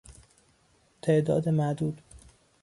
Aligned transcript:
تعداد 1.01 1.47
معدود 1.49 2.01